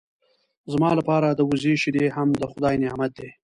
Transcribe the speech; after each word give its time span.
زما 0.71 0.89
لپاره 0.99 1.27
د 1.31 1.39
وزې 1.49 1.73
شیدې 1.81 2.05
هم 2.15 2.29
د 2.39 2.41
خدای 2.51 2.75
نعمت 2.83 3.11
دی. 3.19 3.29